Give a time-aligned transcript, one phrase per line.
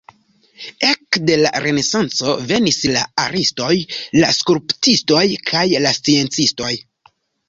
[0.91, 3.75] Ekde la renesanco venis la artistoj,
[4.23, 6.71] la skulptistoj kaj la sciencistoj.